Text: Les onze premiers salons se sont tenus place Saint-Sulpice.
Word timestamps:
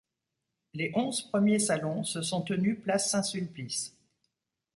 Les 0.73 0.91
onze 0.95 1.21
premiers 1.21 1.59
salons 1.59 2.03
se 2.03 2.23
sont 2.23 2.41
tenus 2.41 2.81
place 2.81 3.07
Saint-Sulpice. 3.11 3.95